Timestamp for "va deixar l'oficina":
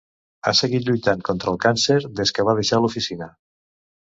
2.49-3.31